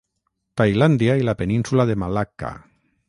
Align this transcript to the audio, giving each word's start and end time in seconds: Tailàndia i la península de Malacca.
Tailàndia 0.61 1.17
i 1.21 1.27
la 1.27 1.35
península 1.43 1.87
de 1.91 1.97
Malacca. 2.05 2.51